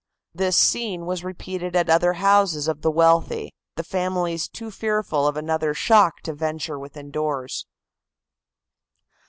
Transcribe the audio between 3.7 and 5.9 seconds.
the families too fearful of another